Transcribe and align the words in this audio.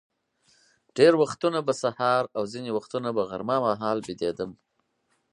ډېر 0.97 1.13
وختونه 1.21 1.59
به 1.67 1.73
سهار 1.83 2.23
او 2.37 2.43
ځینې 2.53 2.69
وختونه 2.77 3.09
به 3.15 3.21
غرمه 3.29 3.57
مهال 3.65 3.97
بېدېدم. 4.07 4.51